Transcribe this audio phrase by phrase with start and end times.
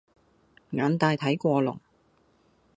[0.71, 1.79] 眼大睇過龍